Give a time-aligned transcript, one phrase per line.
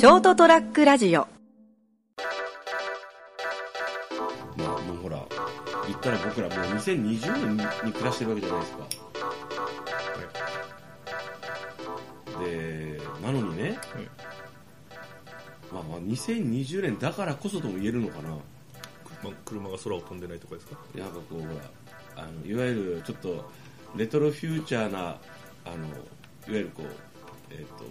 [0.00, 1.28] ショートトラックラジオ。
[4.56, 5.22] まあもうほら
[5.86, 8.88] 言ったら僕らもう2020年に暮らしてるわけじゃないですか。
[12.42, 13.78] でなのにね、
[15.70, 18.30] まあまあ2020年だからこそとも言えるのかな。
[18.30, 18.38] ま
[19.44, 20.78] 車が空を飛んでないとかですか？
[20.94, 23.50] なんかこうほらあのいわゆるちょっと
[23.96, 25.18] レトロフューチャーな
[25.66, 25.98] あのいわ
[26.46, 26.86] ゆるこう
[27.50, 27.84] えっ、と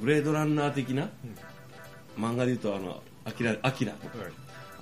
[0.00, 1.08] ブレードランナー的な、
[2.18, 3.92] 漫画で言うとあのアキラアキラ。
[3.92, 4.32] とかはい。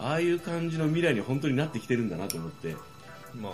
[0.00, 2.76] ああいう感じの未来に本当になってきてるんだなと思って。
[3.34, 3.52] まあ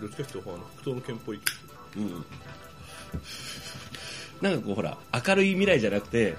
[0.00, 1.40] どっちかというとあの北東の剣っぽい
[1.96, 2.24] うん。
[4.40, 6.36] なんかこうほら明るい未来じゃなくて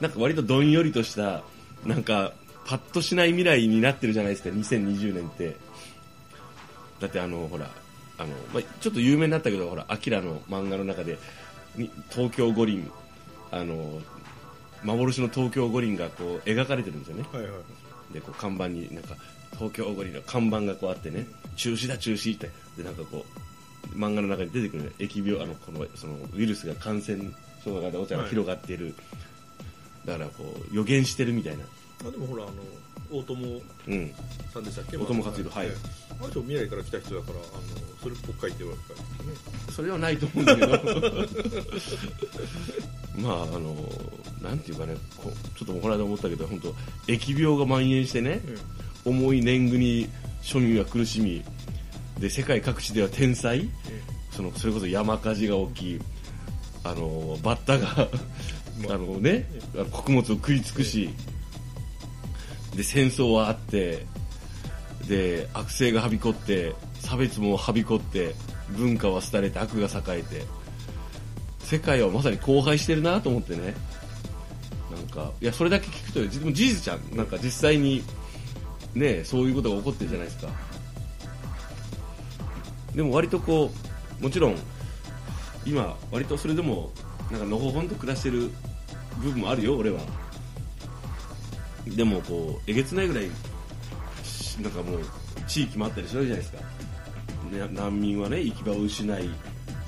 [0.00, 1.44] なんか割とどんよりとした
[1.84, 2.32] なんか
[2.66, 5.56] パッとしない未来になってるじゃないですか2020年って。
[7.00, 7.68] だってあのほら
[8.18, 11.18] あの、まあ、ちょっと有名になったけどほらアキラの漫画の中で
[11.76, 12.90] に東京五輪
[13.54, 14.00] あの
[14.82, 17.24] 幻の東京五輪がこう描かれてるんですよね。
[17.32, 17.52] はいはい。
[18.12, 19.14] でこう看板になんか
[19.52, 22.50] 東京五輪の看板がこうあってね中止だ中止って。
[22.76, 23.24] でなんかこ
[23.94, 27.30] う漫画の中に出てくる、ね、疫病あのこのそのウイルスが感染
[27.64, 28.94] 症がお茶が広がっている、
[30.04, 31.64] だからこう予言してるみたいな。
[32.06, 32.52] あでもほらあの
[33.18, 34.12] 大友うん。
[34.52, 34.96] さんでしたっけ？
[34.96, 35.66] 大友克洋はい。
[36.20, 37.42] あの人未来から来た人だからあの
[38.02, 39.36] それっぽく書いてるわけかね。
[39.74, 40.72] それはないと思うんだけど。
[43.18, 43.74] まああの
[44.42, 46.74] なんていうかねこうちょっとこの間思ったけど本当
[47.06, 48.40] 疫病が蔓延してね、
[49.04, 50.08] 重い年貢に
[50.42, 51.42] 庶民は苦しみ。
[52.18, 53.68] で世界各地では天災。
[54.32, 56.00] そのそれこそ山火事が起き
[56.82, 58.08] あのバッタが
[58.90, 58.98] あ。
[58.98, 59.46] の、ね、
[59.92, 61.08] 穀物を食い尽くし
[62.76, 64.06] で戦争はあって
[65.06, 68.34] で悪性がはびこって差別もはびこって
[68.70, 70.44] 文化は廃れて悪が栄えて
[71.60, 73.74] 世界はまさに荒廃してるなと思ってね。
[74.94, 77.16] なんかいやそれだけ聞くとでも事実じゃん。
[77.16, 78.02] なんか実際に
[78.94, 80.48] ねそういうことが起こってるじゃないですか。
[82.94, 83.70] でも割とこ
[84.20, 84.56] うもちろん
[85.66, 86.90] 今割とそれでも
[87.30, 88.50] なんかのほほんと暮らしてる
[89.18, 90.00] 部分もあるよ俺は。
[91.86, 93.28] でもこうえげつないぐらい
[94.22, 95.00] しなんかもう
[95.46, 96.58] 地域もあったりするじゃないですか、
[97.50, 99.30] ね、難民はね行き場を失い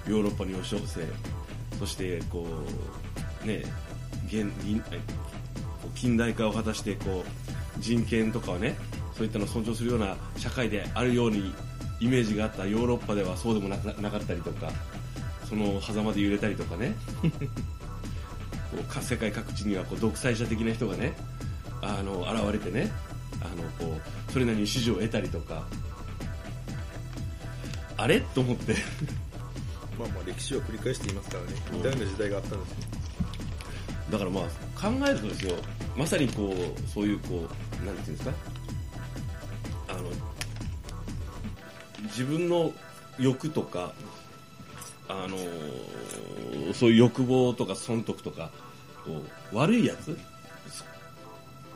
[0.07, 1.07] ヨーロッパに押し寄せ
[1.79, 2.47] そしてこ
[3.45, 3.63] うね
[4.27, 4.51] 現
[5.95, 8.77] 近代化を果たしてこう人権とかはね
[9.17, 11.55] そういったのを尊重するような社会であるように
[12.01, 12.67] イメージがあった。
[12.67, 14.71] ヨーロッパではそうでもなかったりとか
[15.49, 16.95] その狭間で揺れたりとかね。
[17.23, 21.15] こうか世界各地にはこう独裁者的な人がね
[21.87, 22.91] あの現れてね
[23.41, 23.97] あのこ
[24.29, 25.65] うそれなりに支持を得たりとか。
[27.99, 28.21] あれ？
[28.21, 28.75] と思って。
[29.99, 31.49] まあまあ歴史は繰り返していますからね。
[31.73, 32.77] 似たような時代があったんですよ。
[34.11, 34.45] だからまあ
[34.81, 35.57] 考えるとですよ。
[35.97, 37.49] まさにこうそういうこ
[37.83, 38.35] うなんていうんですか？
[39.89, 40.11] あの
[42.05, 42.73] 自分の
[43.19, 43.93] 欲とか
[45.09, 45.39] あの
[46.75, 48.51] そういう欲望とか損得とか
[49.07, 50.19] こう悪いやつ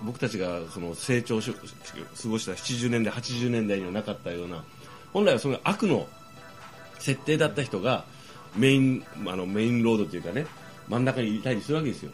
[0.03, 4.65] 僕たちがその成長し過ごした70年代80年代にはなかったような
[5.13, 6.07] 本来はその悪の
[6.99, 8.05] 設定だった人が
[8.57, 10.47] メインあのメインロードというかね
[10.89, 12.11] 真ん中にいたりするわけですよ。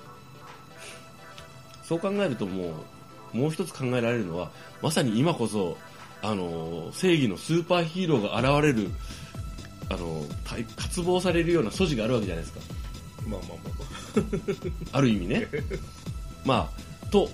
[1.82, 2.84] そう考えるとも
[3.32, 4.50] うもう一つ考えられるのは
[4.82, 5.78] まさに今こそ
[6.22, 8.91] あの正義のスーパーヒーローが現れる
[9.88, 12.60] あのた渇望されるような素地があるわけじゃないですか。
[13.28, 13.78] まあまあまあ
[14.91, 14.98] まあ。
[14.98, 15.48] ある意味ね。
[16.44, 16.70] ま
[17.06, 17.28] あと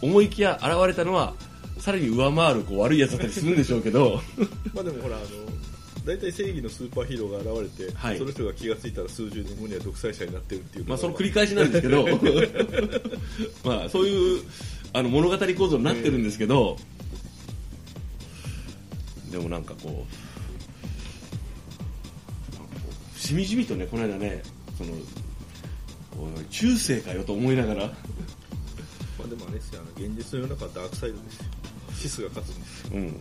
[0.00, 1.34] 思いきや現れたのは
[1.78, 4.20] さらに上回るこう悪いやつだったりするんでしょうけど。
[4.74, 5.26] まあでもほらあの
[6.04, 8.18] 大体正義のスーパーヒーローが現れて、はい。
[8.18, 12.06] その人が気がついたら数十年後には独裁者になってるっていうまあその繰り返しなんですけど。
[13.64, 14.42] まあそういう
[14.92, 16.78] あの物語構造になってるんですけど、
[19.30, 20.06] でもなんかこ
[23.16, 24.42] うしみじみとねこの間ね
[24.78, 24.92] その
[26.50, 27.86] 中世かよと思いながら。
[27.86, 28.37] まあ
[29.28, 31.44] でもあれですよあの現実の世の中はダークサイドですよ。
[31.94, 33.20] シスが勝つんですようん、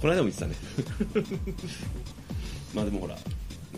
[0.00, 0.54] この間も言ってたね。
[2.74, 3.18] まあでもほら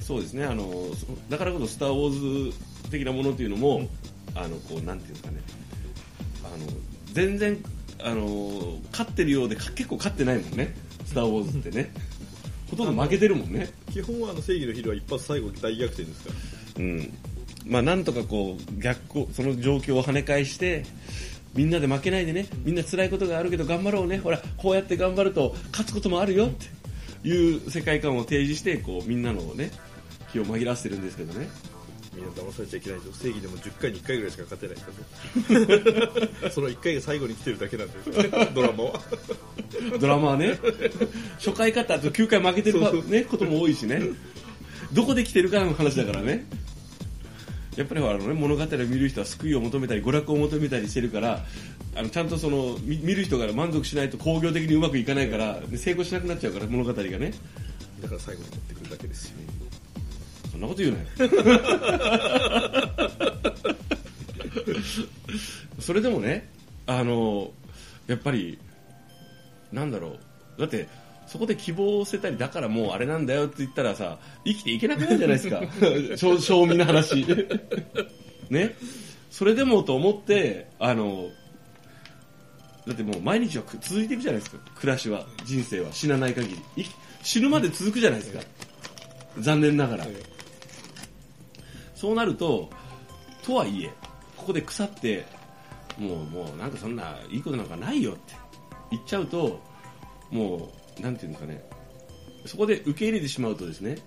[0.00, 0.44] そうですね。
[0.44, 0.64] あの
[0.94, 2.56] そだからこそ「スター・ウォーズ」
[2.90, 3.88] 的なものっていうのも、
[4.34, 5.40] あのこうなんていうんですかね。
[6.44, 6.66] あの
[7.12, 7.58] 全然
[7.98, 10.74] あの勝ってるようでか結構勝ってないもんね
[11.04, 11.92] 「スター・ウォーズ」ってね。
[12.70, 13.68] ほとんど負けてるもんね。
[13.92, 16.84] 基本はあの正義のヒーローは一発最後大逆転ですから。
[16.84, 17.12] うん。
[17.66, 20.84] まあなんとかこう逆行その状況を跳ね返して
[21.54, 22.46] みんなで負けないでね。
[22.64, 24.18] みんな辛いことがあるけど頑張ろうね。
[24.18, 26.46] ほらこうやって頑張ると勝つこともあるよ。
[26.46, 29.70] っていう世界観を提示してこうみんなのね
[30.32, 31.48] 気を紛らわせてるんですけどね。
[32.14, 38.22] みんな騙されちゃいけないと正義でも10回に1回ぐらいしか勝てないから その1回が最後に来てるだけなんですよ。
[38.54, 39.00] ドラマは。
[40.00, 40.58] ドラマはね
[41.38, 44.02] 初回勝った後9回負けてるね、ことも多いしね。
[44.92, 46.46] どこで来てるかの話だからね
[47.80, 51.40] やっぱりあの、ね、物語を見る人は救いを求めたり娯楽を求めたりしてるから
[51.96, 57.32] あのちゃんとその見見る人が満足しないと工業的にうまくいかないからで成功しなくなっちゃうから物語がね。
[58.02, 59.36] だから最後に持ってくるだけですよ。
[60.52, 61.06] そんなこと言うなよ。
[65.80, 66.50] それでもね
[66.86, 67.50] あの
[68.06, 68.58] やっぱり
[69.72, 70.18] なんだろ
[70.58, 70.60] う。
[70.60, 70.86] だって
[71.30, 75.62] そこで希望を捨てたりだからもうあれなんだよって言ったらさ生きていけなくなるじゃないですか。
[76.18, 77.24] 正正味の話。
[78.50, 78.74] ね。
[79.30, 81.28] それでもと思ってあの
[82.84, 84.58] だってもう毎日は続いていくじゃないですか。
[84.74, 86.82] 暮らしは人生は死なない限り。
[86.82, 86.86] い
[87.22, 88.40] 死ぬまで続くじゃないですか。
[89.38, 90.08] 残念ながら、
[91.94, 92.68] そうなると
[93.44, 93.92] とはいえ
[94.36, 95.24] ここで腐って
[95.96, 98.34] もうもうなんかそんないいことなんかないよって
[98.90, 99.60] 言っちゃうと
[100.32, 101.62] もうなんていうんですかね。
[102.46, 103.98] そこで受け入れてしまうとですね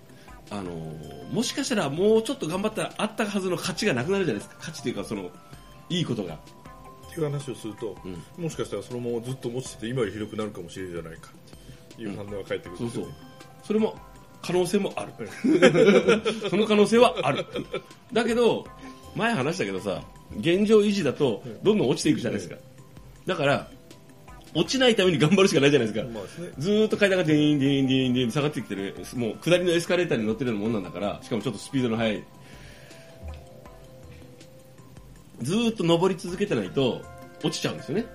[0.50, 0.70] あの
[1.32, 4.60] もしかしたらもうちょっと頑張ったらあったはずの価値がなくなるじゃないですか。
[4.60, 5.30] 価値というかその
[5.88, 6.34] いいことが。
[6.34, 6.38] っ
[7.14, 7.96] ていう話をすると、
[8.36, 11.30] もしかしたらそのままずっと持ちてて今よりひどくなるかもしれないじゃないか。
[11.94, 12.90] っていう反応が返ってくるそうそうん。
[12.90, 13.14] ですよね、
[13.62, 13.96] それも
[14.42, 15.12] 可能性もある。
[16.50, 17.46] その可能性はある。
[18.12, 18.66] だけど
[19.14, 20.02] 前話したけどさ
[20.38, 22.56] 現状維持だとどんどん落ちていくじゃないですか。
[23.26, 23.70] だから
[24.54, 26.50] 落ちないために頑張るしかないじゃないですか、まあですね。
[26.58, 32.24] ずーっと階段がディーンディーンディーンディーン下がってきてるもう下りのエスカレーターに乗ってるようなもんなんだからしかもちょっとスピードの速い。
[35.42, 37.02] ずーっと登り続けてないと
[37.42, 38.06] 落ちちゃうんですよね。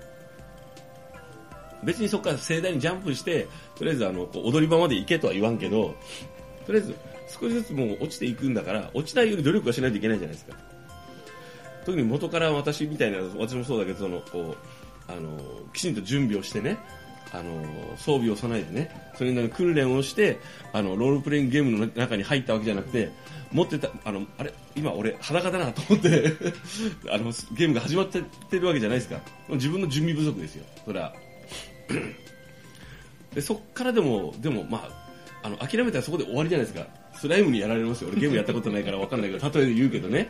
[1.84, 3.46] 別にそこから盛大にジャンプして
[3.76, 5.94] とりあえずあの踊り場まで行けとは言わんけど
[6.66, 6.94] とりあえず
[7.28, 10.56] 少しずつもう落ちていくんだから落ちないように努力はしないといけないじゃないですか。
[11.86, 14.56] 特に元から私みたいな私もそうだけどそのこう
[15.16, 15.38] あの
[15.72, 16.78] きちんと準備をしてね
[17.32, 17.62] あの
[17.96, 20.38] 装備を備えてねそれなりに訓練をして
[20.72, 23.10] あのロールプレイングゲームの中に入ったわけじゃなくて
[23.52, 26.24] 持ってたあのあれ今俺裸だなと思って
[27.10, 28.22] あのゲームが始まって
[28.58, 29.20] るわけじゃないですか。
[29.50, 30.64] 自分の準備不足ですよ。
[30.84, 31.14] それは。
[33.34, 34.88] でそっからでもでもま
[35.42, 36.86] ああの諦めたらそこで終わりじゃないですか。
[37.14, 38.10] スライムにやられますよ。
[38.10, 40.28] 俺ゲームやったことないから分かんないけど例えで言うけどね。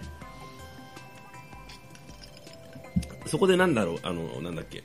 [3.30, 4.82] そこでなんだろうあのなんだっけ。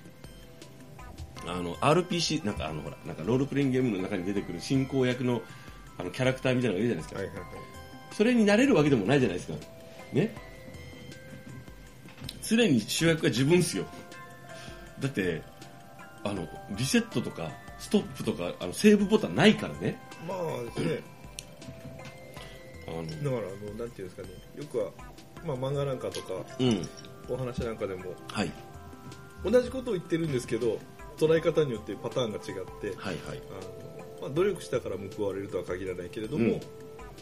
[1.47, 5.41] あの RPC なんかあのほらなんかロールプレイングゲームの中に出てくる進行役の
[5.97, 7.47] あのキャラクターみたいなのがいるじゃないですか、はいはいはい。
[8.11, 9.57] それになれるわけでもないじゃないですか。
[10.13, 10.35] ね。
[12.47, 13.85] 常に主役が自分ですよ。
[14.99, 15.41] だって
[16.23, 16.47] あの
[16.77, 17.49] リセットとか
[17.79, 19.99] ストップとかあのセーブボタンないからね。
[20.27, 21.03] まあですね。
[22.87, 23.07] あの。
[23.07, 24.29] だからあのなんていうんですかね。
[24.55, 24.91] よくは、
[25.43, 26.87] まあ、漫画なんかとかうん
[27.29, 28.51] お話なんかでもはい。
[29.43, 30.79] 同じことを言ってるんですけど
[31.17, 33.41] 捉え方によってパターンが違ってはいはい。
[33.51, 36.61] あの、まあ、努力したから報われるとは限らないけれども、うん。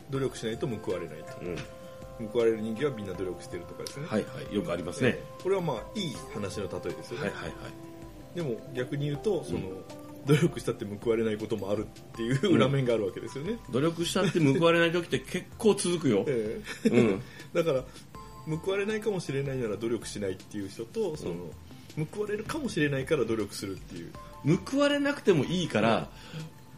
[0.09, 1.55] 努力しないと報われないうん。
[1.55, 4.55] と報われる人間はみんな努力してるとかですね、はいはい。
[4.55, 8.35] よくありますね、これはまあいい話の例えですよね、はいはいはい。
[8.35, 10.03] でも逆に言うとその、うん。
[10.25, 16.89] 努力したって報われないこともあるっていう裏面があるわけですよね、努力したって報われない時って結構続くよ、ええ。
[16.89, 17.21] うん、
[17.53, 17.83] だから
[18.45, 21.35] 報われないかもしれないなら努力しないっていう人とその、
[22.11, 24.11] 報われるかもしれないから努力するっていう。
[24.65, 26.09] 報われなくてもいいから、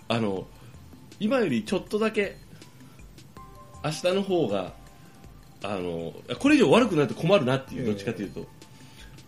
[0.07, 0.45] あの
[1.19, 2.37] 今よりちょっとだけ
[3.83, 4.73] 明日の方が
[5.63, 7.87] あのこれ以上悪くなると困るなっていうええ。
[7.87, 8.41] どっちかというと、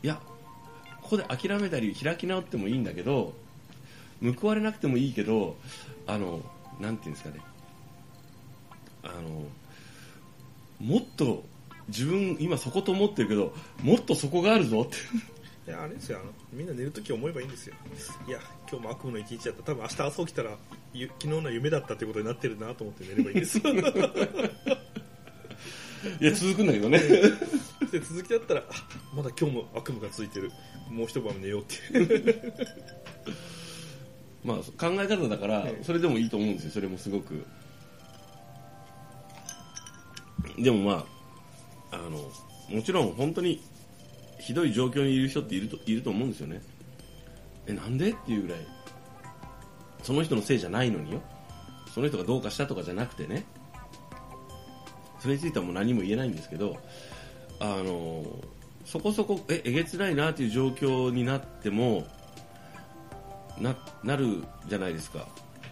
[0.04, 0.20] いや
[1.02, 3.34] ここで諦めたり開き直ってもいいんだけど
[4.40, 5.58] 報われなくてもいいけど
[6.06, 6.42] あの
[6.80, 7.40] なんていうんですかね。
[9.04, 9.46] あの
[10.80, 11.44] もっと
[11.88, 14.98] 自分今そこと思ってるけどもっとそこがあるぞって。
[15.68, 16.20] いやあれですよ。
[16.22, 17.76] あのみんな寝るとき思えばいいんですよ。
[18.28, 18.40] いや
[18.70, 19.64] 今日も悪夢の一日だった。
[19.64, 20.52] 多分明日朝起きたら
[20.94, 23.64] ゆ昨日の夢だったってことになってるなと思って寝ればいいんですよ。
[26.22, 27.00] いや続くんだけどね。
[27.92, 30.52] で続きだったらあまだ今日も悪夢が続いてる。
[30.90, 31.76] もう一晩寝ようって。
[31.98, 32.38] い う
[34.46, 36.72] まあ、考え方だからええそれでもいいと思うんですよ。
[36.72, 37.46] それもすごく。
[40.58, 41.17] でもまあ
[41.92, 42.10] あの
[42.76, 43.62] もちろん本当に
[44.40, 46.62] ひどい状況にいる人っているといると思うんですよね。
[47.66, 48.60] えなんでっていうぐらい
[50.04, 51.22] その人のせいじゃないのによ。
[51.94, 53.46] その人がどうかしたとかじゃなくてね。
[55.20, 56.78] それについてはもう何も言えないんですけど
[57.60, 58.24] あの
[58.86, 62.06] そこそこええげつないなという状況になっても
[63.60, 65.28] ななるじゃないですか。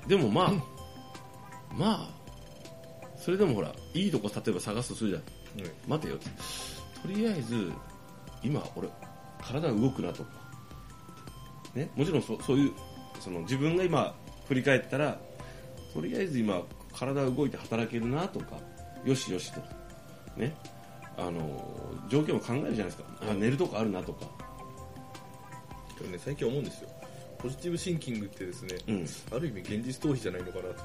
[0.07, 0.53] でもまあ
[1.74, 2.10] まあ
[3.17, 5.24] それでもほらいいとこ例えば探すとするじゃん。
[5.88, 6.17] 待てよ。
[6.17, 7.71] とりあえず
[8.43, 8.88] 今俺
[9.41, 10.24] 体動くなと。
[10.24, 10.29] か、
[11.74, 12.74] ね、もちろんそそういう
[13.19, 14.15] その自分が今
[14.47, 15.17] 振り返ったら
[15.93, 16.62] とりあえず今
[16.93, 18.57] 体動いて働けるなとか
[19.03, 19.62] よしよしと。
[20.38, 20.55] ね？
[21.17, 21.41] あの
[22.09, 24.25] 条件を考えるじゃないですか、あ寝るとこあるなとか、
[25.97, 26.89] でもね最近思うんですよ。
[27.45, 30.83] ポジティブシンキングってですね、うん、ある意味現実逃避じゃないのかなと。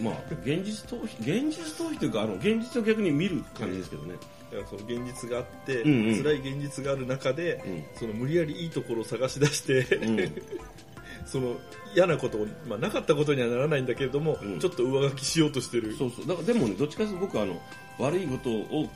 [0.00, 4.14] まあ現実逃避現実逃避というかあの現実を逆に見る感じですけどね、
[4.50, 6.22] だからその現実があって、うんうん。
[6.24, 7.84] 辛い現実がある中で、うん。
[7.94, 10.42] その無理やりいいところを探し出して、うん。
[11.24, 11.56] その
[11.94, 14.58] 嫌なことを、まあ、なかったことにはならないんだけれども、うん。
[14.58, 15.94] ちょっと上書きしようとしてる。
[15.94, 16.26] そうそう。
[16.26, 17.62] だからでもねどっちかというと僕はあの
[18.00, 18.90] 悪いことを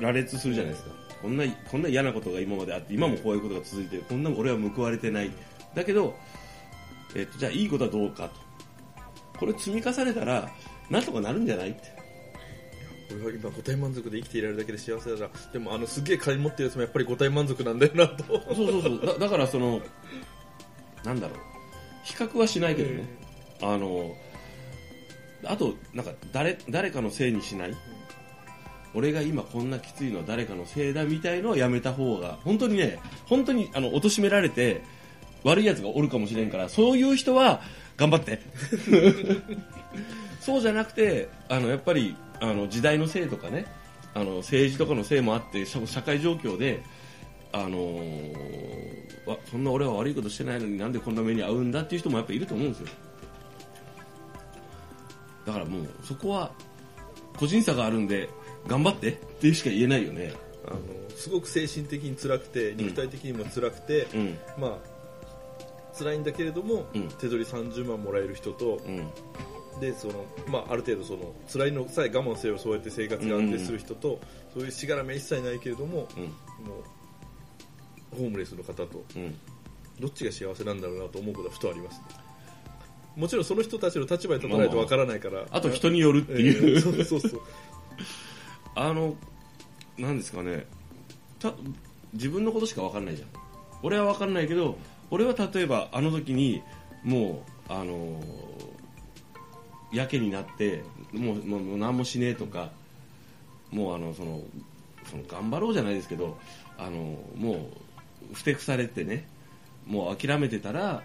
[0.00, 0.90] 羅列するじゃないですか。
[1.20, 5.30] こんなこんな嫌なことが今まであって今もこういうことが続いてるこんな俺は報われてない
[5.74, 6.16] だけど、
[7.14, 9.38] えっと、じゃあいいことはどうかと。
[9.38, 10.50] これ積み重ねたら
[10.90, 12.00] なんとかなるんじゃないって。
[13.12, 15.28] 俺は今五体満足で生きていられるだけで幸せだな。
[15.52, 18.24] でもあのすげえ金持ってるやつもやっぱり五体満足なんだよなと。
[18.54, 19.06] そうそうそう。
[19.06, 19.80] だだからその
[21.04, 21.38] なんだろう。
[22.04, 23.04] 比較はしないけどね、
[23.62, 24.14] あの
[25.44, 27.74] あとなんか誰誰かのせいにしない、
[28.94, 34.82] 俺が今こんなきついのは誰かのせいだみたいのはやめた方が本当にね本当にあの貶められて
[35.44, 37.60] 悪いやつがおるかもしれんからそういう人は
[37.96, 38.40] 頑張って。
[40.40, 43.66] そうじゃなくてあのやっぱりあの時代のせいとかね
[44.14, 46.82] あの政治とかのせいもあって社社会状況で
[47.52, 52.88] あのーわそんな俺は悪いことしてないのになんでこんな目に遭うんだっていう人もやっぱいると思うんですよ。
[55.46, 56.52] だからもうそこは
[57.36, 58.28] 個人差があるんで
[58.66, 60.32] 頑張ってっていうしか言えないよね。
[60.66, 60.80] あの
[61.16, 64.38] すごく精神的に辛くて肉体的にも辛くて、うん。
[64.58, 64.89] まあ
[65.96, 67.08] 辛いんだけれども、うん。
[67.08, 69.10] 手取り30万もらえる人とうん。
[69.80, 74.20] でその、まあ、ある程度その辛いのさえ我慢せよそうやって生活が安定する人と、
[74.52, 76.24] そういうしがらみは一切ないけれども、うん。
[76.24, 76.30] も
[78.12, 79.38] うホームレスの方とうん。
[80.00, 82.04] どっちが幸せなんだろうなと思うことはふとありますね。
[83.16, 87.40] もちろんその人たちの立場に立たないとわからないから、あと人によるってえいう、ーそうそうそう
[88.74, 89.16] あの
[89.98, 90.66] なんですかね。
[91.38, 91.52] た
[92.12, 93.28] 自分のことしか分かんないじゃん。
[93.82, 94.78] 俺は分かんないけど
[95.10, 96.62] 俺は例えばあの時に
[97.02, 98.20] もうあの
[99.92, 102.70] やけになってもうもう何もしねえとか
[103.70, 104.40] もうあのその
[105.10, 106.38] その頑張ろうじゃないですけど
[106.78, 107.70] あのも
[108.30, 109.26] うふてくされてね
[109.86, 111.02] もう諦めてたら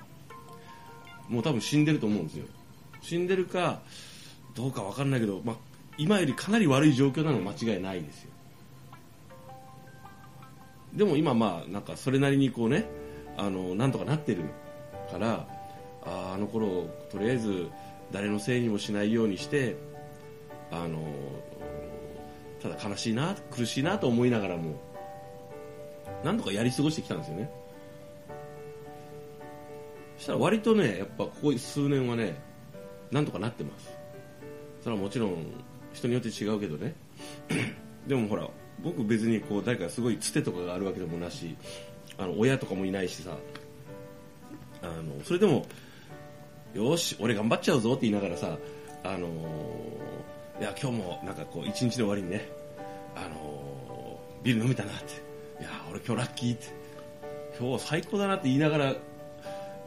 [1.28, 2.46] もう多分死んでると思うんですよ。
[3.02, 3.82] 死んでるか
[4.56, 5.56] どうか分かんないけど、まあ、
[5.98, 8.32] 今よりかなり悪い状況なのは間違いないですよ。
[10.94, 12.86] でも今まあなんかそれなりにこうね
[13.38, 14.44] あのなんとかなってる
[15.12, 15.48] から
[16.04, 17.70] ああの頃とりあえず
[18.12, 19.75] 誰のせいにもしないようにして
[20.72, 21.00] あの
[22.62, 24.80] ただ悲しいな苦しいなと思いながらも
[26.24, 27.51] なんとかやり過ごしてきたんですよね。
[30.18, 32.42] そしたら割とねやっぱここ数年はね
[33.12, 33.89] なんとかなってます。
[34.82, 35.46] それはもちろん
[35.94, 36.96] 人によって違うけどね。
[38.08, 38.48] でもほら
[38.84, 41.56] 僕別にこう誰かすごいつてとかがあるわけでもなし
[42.18, 43.38] あの親とかもいないしさ。
[44.82, 45.66] あのそれでも
[46.76, 48.56] よし俺頑張っちゃうぞって言いながらさ
[49.04, 49.28] あの
[50.60, 52.48] いや今日もなんかこう一日の終わりにね
[53.16, 55.26] あのビール飲めたなって。
[55.60, 56.68] いや俺今日ラッキーって。
[57.58, 58.94] 今日最高だなって言いながら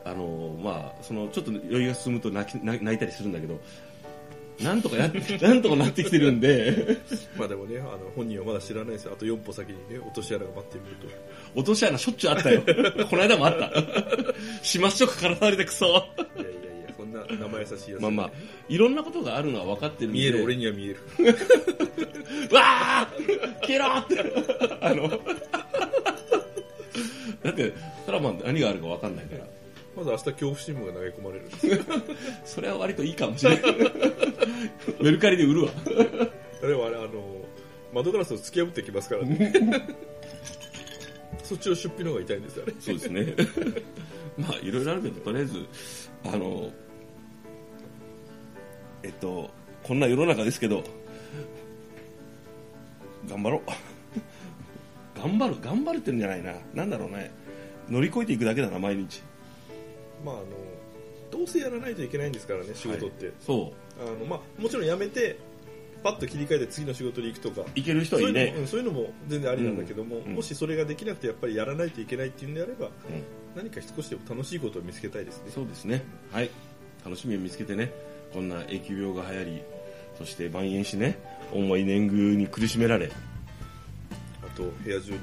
[0.04, 3.60] あのまあそのちょっと余裕が進むと泣き泣いたりするんだけど
[4.62, 6.98] なんとかやって なんとかなってきてるんで。
[7.36, 9.12] まあでもねあの本人はまだ知らないですよ。
[9.14, 11.60] あと4歩先にね落とし穴が待ってみると。
[11.60, 12.62] 落とし穴しょっちゅうあったよ。
[13.08, 13.72] この間もあった。
[14.62, 16.04] しましょうかからされてくそいやいやい
[16.88, 18.30] やそんな生優しいやつまあまあ
[18.68, 20.18] いろんなことがあるのは分かってるんで。
[20.18, 20.96] 見える俺には見える。
[22.52, 22.60] わ
[23.02, 23.12] あ
[23.62, 24.24] 消えろって。
[24.80, 25.08] あの
[27.44, 27.72] だって
[28.04, 29.58] それはまあ何があるか分かんないから。
[29.98, 31.48] まず明日恐怖新聞が投げ込まれる。
[32.46, 34.07] それは割といいかもしれない
[35.00, 35.70] メルカリで売るわ。
[36.60, 37.08] で もあれあの
[37.92, 39.52] 窓ガラスを突き破ってきますからね。
[41.42, 43.34] そっちの出費の方が痛いんですあれそうですね。
[44.36, 45.66] まあいろいろあるけどとりあえず
[46.24, 46.70] あの
[49.02, 49.50] えっと
[49.82, 50.84] こんな世の中ですけど
[53.28, 53.60] 頑張ろう。
[55.18, 56.54] 頑張る頑張るってんじゃないな。
[56.74, 57.30] なんだろうね。
[57.88, 59.22] 乗り越えていくだけだな毎日。
[60.24, 60.46] まああの
[61.30, 65.38] どうせやらないといけないんですからね仕事って、そあのまあ、もちろん辞めて
[66.02, 67.62] パッと切り替えて次の仕事に行くとか。
[67.62, 72.92] ういける人そうはいいうねのもうんそういうのも全然ありなんだけども、うんもしそれができなくてやっぱりやらないといけないっていうんであればうん。
[73.56, 75.50] 何か少しでも楽しいことを見つけたいですね。
[75.54, 76.04] そうですね。
[76.30, 76.50] はい。
[77.04, 77.92] 楽しみを見つけてね
[78.32, 79.62] こんな疫病が流行り
[80.18, 81.18] そして蔓延しね
[81.52, 83.10] 重い年貢に苦しめられ。
[84.42, 85.18] あと部屋中に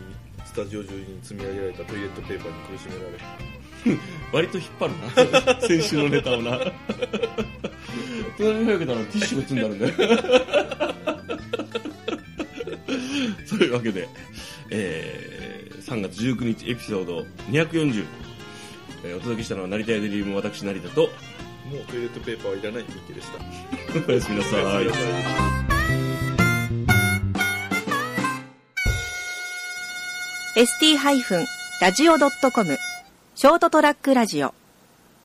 [0.46, 3.55] スタジオ中に積み上げられたトイレットペーパーに苦しめられ
[4.32, 4.94] 割と引っ張る
[5.46, 5.62] な。
[5.68, 6.60] 先週のネタをな。
[8.38, 9.94] 隣にかけたらティッシュが積んであるんだよ。
[13.46, 14.10] そういうわけで、
[14.72, 18.04] えー、3月19日エピソード240、
[19.06, 21.08] えーお届けしたのは成田屋デリーム私成田とも
[21.78, 23.38] うトイレットペーパーはいらないミッケでした。
[24.08, 24.66] おやすみなさい。
[24.66, 25.66] おやすみなさい。
[30.56, 32.78] ST-radio.com
[33.38, 34.54] ショートトラックラジオ。